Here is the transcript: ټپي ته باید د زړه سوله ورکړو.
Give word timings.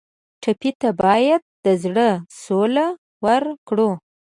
ټپي 0.41 0.71
ته 0.81 0.89
باید 1.01 1.41
د 1.65 1.67
زړه 1.83 2.09
سوله 2.43 2.87
ورکړو. 3.25 3.89